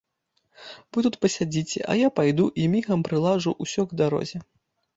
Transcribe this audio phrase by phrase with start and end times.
[0.95, 4.37] Вы тут пасядзіце, а я пайду і мігам прыладжу ўсё к дарозе.